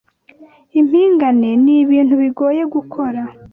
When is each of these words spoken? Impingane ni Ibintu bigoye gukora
Impingane 0.79 1.49
ni 1.63 1.73
Ibintu 1.83 2.13
bigoye 2.21 2.61
gukora 2.73 3.21